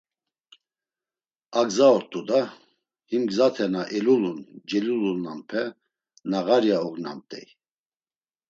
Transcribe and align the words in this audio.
A 1.59 1.61
gza 1.69 1.87
ort̆u 1.95 2.21
da, 2.29 2.41
him 3.09 3.23
gzate 3.29 3.65
na 3.73 3.81
elulun 3.97 4.39
celulunanpe 4.69 5.61
nağarya 6.29 6.77
ognamt̆ey. 6.89 7.47